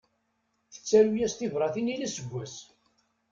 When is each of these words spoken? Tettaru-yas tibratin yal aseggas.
Tettaru-yas 0.73 1.33
tibratin 1.35 1.89
yal 1.89 2.05
aseggas. 2.05 2.55